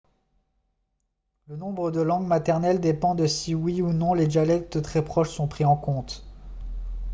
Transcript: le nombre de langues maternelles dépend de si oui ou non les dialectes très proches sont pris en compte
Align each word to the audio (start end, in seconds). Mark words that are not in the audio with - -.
le 1.45 1.55
nombre 1.57 1.91
de 1.91 2.01
langues 2.01 2.25
maternelles 2.25 2.79
dépend 2.81 3.13
de 3.13 3.27
si 3.27 3.53
oui 3.53 3.83
ou 3.83 3.93
non 3.93 4.15
les 4.15 4.25
dialectes 4.25 4.81
très 4.81 5.05
proches 5.05 5.29
sont 5.29 5.47
pris 5.47 5.63
en 5.63 5.75
compte 5.77 6.25